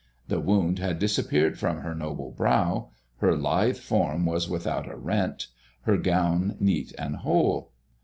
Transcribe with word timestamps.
The 0.29 0.39
wound 0.39 0.79
had 0.79 0.97
disappeared 0.97 1.59
from 1.59 1.81
her 1.81 1.93
noble 1.93 2.31
brow; 2.31 2.89
her 3.17 3.37
lithe 3.37 3.77
form 3.77 4.25
was 4.25 4.49
without 4.49 4.89
a 4.89 4.95
rent, 4.97 5.45
her 5.81 5.95
gown 5.97 6.57
neat 6.59 6.91
and 6.97 7.17
whole. 7.17 7.71